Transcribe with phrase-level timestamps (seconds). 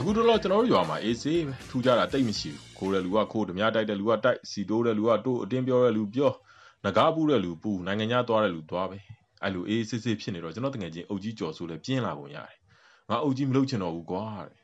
[0.00, 6.32] အခုတော့ကျွန်တော်တို့ရွာမှာအေးဆေးပဲထူကြတာတိတ်မရှိဘူးခိုးတဲ့လူကခိုးဓမြတိုက်တဲ့လူကတိုက်စီတိုးတဲ့လူကတိုးအတင်းပြောတဲ့လူပြော
[6.84, 8.98] ငကားပူးတဲ့လူပူနိုင်ငံခြားသွားတဲ့လူသွားပဲ
[9.42, 12.56] အဲ့လိုအေးဆေးဆေးဖြစ်နေတော့ကျွန်တော်တကယ်ချင်းအုတ်ကြီးကြော်ဆိုးလဲပြင်းလာပုံရတယ်
[13.10, 14.56] ငါအုတ်ကြီးမလုပ်ချင်တော့ဘူးကွာတဲ့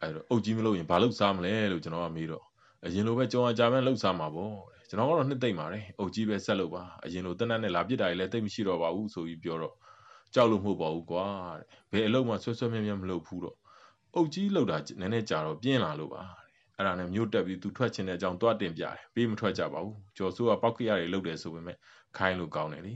[0.00, 2.44] အဲ့တော့အုတ်ကြီးမလုပ်ရင်ဘာလုပ်စားမလဲလို့ကျွန်တော်ကမေးတော့
[2.84, 9.74] အရင်လိုပဲကြောင်အကြမ်းလှုပ်စားမှာပေါ့တဲ့ကျွန်တော်ကတော့နှစ်သိမ့်ပါတယ်အုတ်ကြီးပဲဆက်လုပ်ပါအရင်လိုတက်တက်နဲ့လာပစ်တာတွေလည်းတိတ်မရှိတော့ပါဘူးဆိုပြီးပြောတော့
[10.34, 11.26] ကြောက်လို့မဟုတ်ပါဘူးကွာ
[11.58, 13.56] တဲ့ဘယ်အလုပ်မှဆွဲဆွဲမြဲမြဲမလုပ်ဘူးတော့
[14.16, 16.22] အုတ်ကြီးလောက်တာနည်းနည်းကြာတော့ပြင်းလာလို့ပါ
[16.76, 21.76] အဲ့ဒါနဲ့မြို့တက်ပြီးသူထွက်ချင်တဲ့အကြောင်းတွားတင်ပြတယ်ပေးမထွက်ကြပါဘူးကျော်စိုးကပောက်ကရတွေလုတ်တယ်ဆိုပေမဲ့
[22.16, 22.94] ခိုင်းလို့ကောင်းတယ်လေ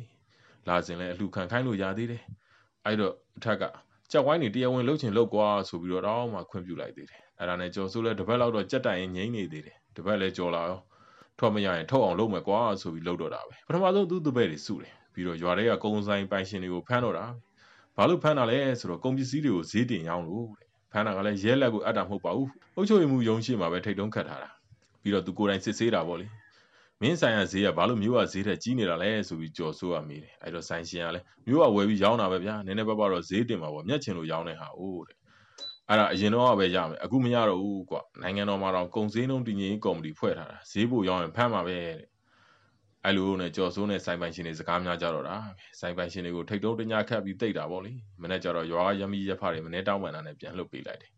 [0.68, 2.22] လာစဉ်လဲအလှခံခိုင်းလို့ရသေးတယ်
[2.84, 3.62] အဲ့တော့အထက်က
[4.10, 10.80] ကြက်ဝိုင်းနေတရားဝင်လှုပ်ချင်လှုပ်ကွာဆိုပြီးတော့တော့မှခွင့်ပြုလိုက်သေးတယ်အဲ့ဒါနဲ့ကျော်စိုးလဲတပတ်လောက်တော့ကြက်တိုင်ရင်ငိမ့်နေသေးတယ်တပတ်လဲကြော်လာရော
[11.38, 17.26] ထွက်မရရင်ထုတ်အောင်လုပ်မယ်ကွာဆိုပြီးလှုပ်တော့တာပဲပထမဆုံးသူ့တပည့်တွေစုတယ်ပြီးတော့ရွာတွေကကုန်းဆိုင်ပိုင်ရှင်တွေကိုဖမ်းတော့တာ
[17.96, 24.50] ဘာလို့ဖမ်းတာလဲဆိုတော့ကုန်ပစ္စည်းတွေကိုဈေးတင်ရောင်းလို့တဲ့ ဖမ်းတာကလည်းရဲလက်ကိုအပ်တာမဟုတ်ပါဘူးအုပ်ချုပ်ရေးမှုရုံးရှိမှာပဲထိတ်တုံးခတ်ထားတာ
[25.02, 26.26] ပြီးတော့သူကိုယ်တိုင်စစ်ဆေးတာပေါ့လေ
[27.00, 35.16] မင်းဆိုင်ရဈေးကဘာလို့မျိုးကဈေးထက်ကြီးနေတာလဲဆိုပြီးကြော်ဆိုးရမိတယ်အဲ့တော့ဆိုင်ရှင်ကလည်းမျိုးကဝယ်ပြီးရောင်းတာပဲဗျာနည်းနည်းပါးပါတော့ဈေးတင်မှာပေါ့မျက်ချင်လို့ရောင်းတဲ့ဟာအိုးတဲ့
[35.88, 41.96] အဲ့ဒါအရင်တော့ပဲရမယ်အခုမရတော့ဘူးကွာနိုင်ငံတော်မှာတော့ကုံစင်းလုံးတည်ငြိမ်ကော်မတီဖွဲ့ထားတာဈေးဖို့ရောင်းရင်ဖမ်းမှာပဲတဲ့
[43.04, 45.36] အဲ့လိုနဲ့ကြော်စိုးနဲ့ဆိုင်ပိုင်ရှင်တွေစကားများကြတော့တာ
[45.80, 51.12] ဆိုင်ပိုင်ရှင်တွေကိုထိတ်တုံးတညာခတ်ပြီးတိတ်တာပေါ့လေမနေ့ကျတော့ရွာရမီရဖတွေမနေ့တောင်းပန်တာနဲ့ပြန်လှုပ်ပေးလိုက်တယ်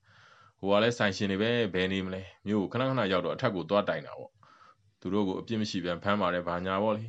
[0.60, 4.30] ဟိုကလည်းဆိုင်ရှင်တွေပဲဘယ်နေမလဲမြို့ခဏခဏရောက်တော့အထက်ကိုသွားတိုင်တာပေါ့
[5.00, 7.04] သူတို့ကိုအပြစ်မရှိပြန်ဖမ်းပါတယ်ဘာညာပေါ့လေ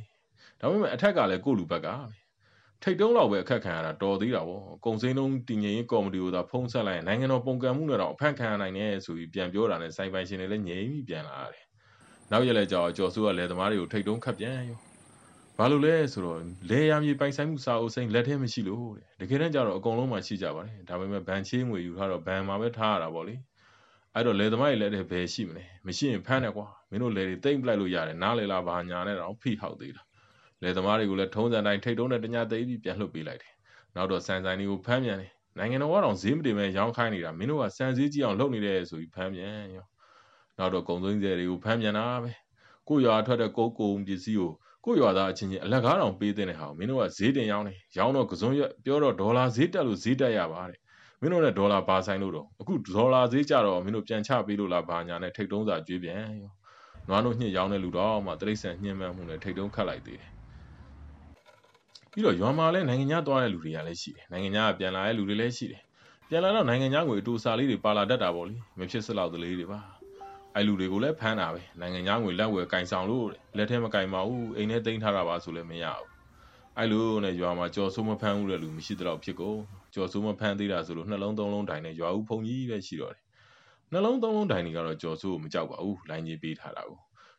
[0.60, 1.88] ဒါပေမဲ့အထက်ကလည်းကို့လူဘက်က
[2.82, 11.64] ထိတ်တုံးလောက်ပဲအခက်ခံရတာတော်သေးတာပေါ့ကုံစင်းလုံးတည်ငြိမ်ရေးကော်မတီကိုသာဖုံးဆက်လိုက်ရင်နိုင်ငံတော်ပုံကံမှုနဲ့တော့အဖက်ခံရနိုင်တယ်ဆိုပြီးပြန်ပြောတာနဲ့ဆိုင်ပိုင်ရှင်တွေလည်းငြိမ်ပြီးပြန်လာတယ်
[12.30, 14.78] နောက်ရက်လဲကြော်ကြော်စိုးကလယ်သမားတွေကိုထိတ်တုံးခတ်ပြန်ရော
[15.58, 16.38] ဘာလို့လဲဆိုတော့
[16.70, 23.34] လေယာမြေပိုင်ဆိုင်မှုစာအုပ်စိမ်းလက်ထဲမရှိလို့တဲ့တကယ်တမ်းကျတော့အကုန်လုံးမှရှိကြပါတယ်ဒါပေမဲ့ဘန်ချေးငွေယူထားတော့ဘန်မှာပဲထားရတာပေါ့လေ
[24.14, 30.02] အဲ့တော့လေသမားတွေလက်ထဲဘယ်ရှိမလဲမရှိရင်ဖမ်းတယ်ကွာမင်းတို့လေတွေတိမ့်ပလိုက်လို့ရတယ်နားလေလားဘာညာနဲ့တော့ဖိဟောက်သေးတာ
[30.62, 33.52] လေသမားတွေကိုလည်းထုံးစံတိုင်းထိတ်တုံးတဲ့တညာသိပြီးပြန်လှုပ်ပေးလိုက်တယ်
[33.96, 39.86] နောက်တော့စန်ဆိုင်တွေကိုဖမ်းပြန်တယ်နိုင်ငံတော်ကတော့ဈေးမတင်မဲ့ရောင်းခိုင်းနေတာမင်းတို့ကစံစည်းကြီးအောင်လုပ်နေတယ်ဆိုပြီးဖမ်းပြန်ရော
[40.58, 42.32] နောက်တော့ကုံသွင်းစဲတွေကိုဖမ်းပြန်တာပဲ
[42.88, 44.52] ကိုရွာထွက်တဲ့ကုတ်ကုံပစ္စည်းကို
[44.84, 50.78] ကိုရွာသားအချင်းချင်းအလက်ကားတောင်ပေးတဲ့ဟာမင်းတို့ကဈေးတင်ရောင်းတယ်ရောင်းတော့ကစုံရပြောတော့ဒေါ်လာဈေးတက်လို့ဈေးတက်ရပါတဲ့
[51.20, 56.52] မင်းတို့နဲ့ဒေါ်လာပါဆိုင်လို့တော့အခုဒေါ်လာဈေးကြတော့မင်းတို့ပြန်ချပေးလို့လားဘာညာနဲ့ထိတ်တုံးစာကျွေးပြန်ရော
[57.08, 60.30] နွားတို့ညှစ်ရောင်းတဲ့လူတော့မှတိရစ္ဆာန်ညှင်းမှန်းမှုနဲ့ထိတ်တုံးခတ်လိုက်သေးတယ်
[62.10, 65.82] ပြီးတော့ရွာမှာလည်းနိုင်ငံခြားသွားတဲ့လူတွေကလည်းရှိတယ်နိုင်ငံခြားကပြန်လာတဲ့လူတွေလည်းရှိတယ်
[66.28, 70.03] ပြန်လာတော့နိုင်ငံခြားငွေအတူစာလေးတွေပါလာတတ်တာပေါ့လေမဖြစ်စလောက်တလေးတွေပါ
[70.56, 73.26] အဲ့လူတွေကိုလည်းဖမ်းတာပဲနိုင်ငံခြားငွေလက်ဝယ်ကင်ဆောင်လို့
[73.56, 76.08] လက်ထဲမကင်ပါဘူးအိမ်ထဲတင်ထားတာပါဆိုလည်းမရဘူး
[76.78, 79.58] အဲ့လိုနဲ့ရွာမှာကြော်ဆိုးမဖမ်းဘူးတဲ့လူမရှိတော့ဖြစ်ကုန်
[79.94, 83.22] ကြော်ဆိုးမဖမ်းသေးတာဆိုလို့နှလုံးသုံးလုံးတိုင်နဲ့ရွာဦးဖုန်ကြီးပဲရှိတော့တယ်
[83.92, 86.98] နှလုံးသုံးလုံးတိုင်တွေကတော့ကြော်ဆိုးကိုမကြောက်ပါဘူးလိုင်းကြီးပေးထားတာကို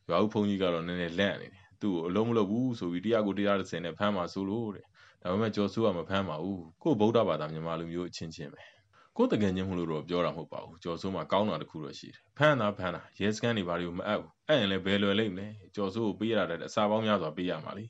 [0.09, 4.85] ရွာဦးဖုန်ကြီးကတော့နည်းနည်းလန့်နေတယ်သူ့ကိုအလုံးမလုပ်ဘူးဆိုပြီးတရားကိုတရား30နဲ့ဖမ်းမှာဆိုလို့တဲ့
[5.21, 8.74] ဒါပေမဲ့ကြော်ဆိုးကမဖမ်းပါဘူးကို့ဗုဒ္ဓဘာသာမြန်မာလူမျိုးအချင်းချင်းပဲ
[9.17, 17.85] ကိုယ်တကယ်ချင်းမလို့တော့ပြောတာမဟုတ်ပါဘူးကျော်စိုးမှာကောင်းတာတခုတော့ရှိတယ်ဖမ်းတာဖမ်းတာရဲစခန်းတွေဘာတွေကိုမအပ်ဘူးအဲ့ရင်လည်းဘယ်လွယ်လိမ့်မလဲကျော်စိုးကိုပေးရတဲ့အစာပေါင်းများစွာပေးရမှာလေ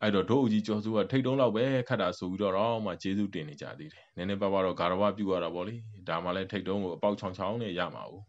[0.00, 5.74] အဲ့တော့ဒို့အကြီးကျော်စိုးကထိတ်တုံးလောက်ပဲခတ်တာဆိုပြီးတော့တော့မှကျေးဇူးတင်နေကြသေးတယ်နည်းနည်းပါးပါးတော့ဂါရဝပြုရတာပေါ့လေ
[6.08, 8.24] ဒါမှလည်းထိတ်တုံးကိုအပေါက်ချောင်းချောင်းနဲ့ရမှာဘူး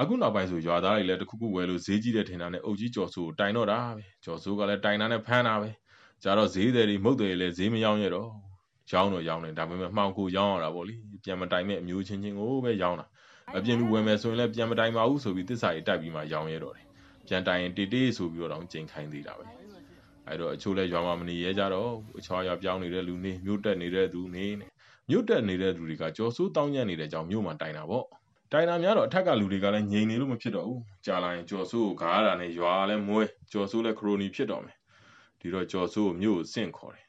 [0.00, 5.70] အခုနောက်ပိုင်းဆိုရွာသားတွေလည်းတခုခုဝယ်လို့ဈေးကြီးတဲ့ထင်တာနဲ့အုပ်ကြီးကျော်စိုးကိုတိုင်တော့တာပဲကျော်စိုးကလည်းတိုင်တာနဲ့ဖမ်းတာပဲ
[6.22, 8.30] ကြတော့ဈေးတယ်တွေမုတ်တယ်လည်းဈေးမရောက်ရတော့
[8.92, 13.06] ရောင်းတော့ရောင်းတယ်ဒါပေမဲ့မှောင်ကိုရောင်းရတာပေါ့လေပြန်မတိုင်မဲ့အမျိုးချင်းချင်းကိုပဲရောင်းတာ
[13.56, 16.84] အပြင်လူဝယ်မယ်ဆိုရင်လည်းပြန်မတိုင်ပါဘူးဆိုပြီးတစ္ဆာကြီးတိုက်ပြီးမှရောင်းရတော့တယ်
[17.28, 19.44] ပြန်တိုင်ရင်တေးတေးဆိုပြီးတော့ကြိမ်ခိုင်းသေးတာပဲ
[20.28, 24.46] အဲ့တော့အချို့လဲရွာမှာမနေရဲကြတော့အချောရွာပြောင်းနေတဲ့လူနေမြို့တက်နေတဲ့သူနေ
[25.10, 28.06] မြို့တက်နေတဲ့သူတွေကကြော်စိုးတောင်းညံ့နေတဲ့ကြောင်မြို့မှာတိုင်တာပေါ့
[28.52, 33.22] တိုင်တာများတော့အထက်ကလူတွေကလည်းငြိမ်နေလို့မဖြစ်တော့ဘူးကြာလာရင်ကြော်စိုးကိုဂါရတာနဲ့ရွာလည်းမွဲ
[33.52, 34.76] ကြော်စိုးလည်းခရိုနီဖြစ်တော့မယ်
[35.40, 37.05] ဒီတော့ကြော်စိုးကိုမြို့ကိုစင့်ခေါ်တယ်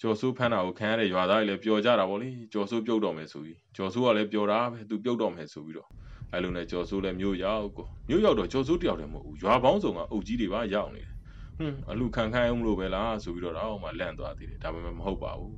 [0.00, 5.88] ကျော်စိုးဖမ်းတာကိုခံရတဲ့ရွာသားတွေလည်းပျော်ကြတာပေါ့လေကျော်စိုးပြုတ်တော့မယ်ဆိုပြီးကျော်စိုးကလည်းပျော်တာပဲသူပြုတ်တော့မယ်ဆိုပြီးတော့
[6.32, 11.12] အဲလိုနဲ့ကျော်စိုးလည်းမြို့ရောက်ကိုမြို့ရောက်တော့ကျော်စိုးတယောက်တည်းမဟုတ်ဘူးရွာပေါင်းစုံကအုပ်ကြီးတွေပါရောက်နေတယ်
[11.56, 15.56] ဟွန်းအလူခံခိုင်းအောင်လို့ပဲလားဆိုပြီးတော့တော့မှလန့်သွားသေးတယ်ဒါပေမဲ့မဟုတ်ပါဘူး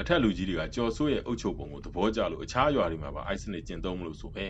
[0.00, 4.46] အထက်လူကြီးတွေကကျော်စိုးရဲ့အုပ်ချုပ်ပုံကိုသဘောကျလို့အခြားရွာတွေမှာပါအိုက်စနစ်ကျင့်သုံးမလို့ဆိုပဲ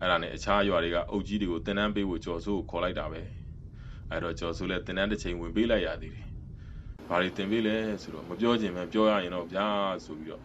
[0.00, 3.22] အဲ့ဒါနဲ့အခြားရွာတွေကအုပ်ကြီးတွေကိုတင်နန်းပေးဖို့ကျော်စိုးကိုခေါ်လိုက်တာပဲ
[4.10, 6.26] အဲ့တော့ကျော်စိုးလည်းတင်နန်းတစ်ချိန်ဝင်ပေးလိုက်ရသေးတယ်
[7.08, 9.68] ဘာတွေတင်ပေးလဲဆိုတော့မပြောချင်မှပြောရရင်တော့ဗျာ
[10.04, 10.42] ဆိုပြီးတော့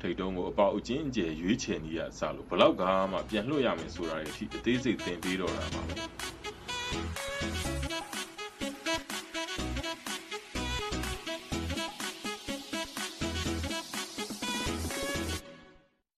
[0.00, 5.94] ထိတ်တုံးကိုအပေါအကျဉ်းကျယ်ရွေးချယ်နေရစလို့ဘလောက်ကမှပြန်လွှတ်ရမယ်ဆိုတာတွေအထိအသေးစိတ်သင်ပေးတော့တာပါပဲ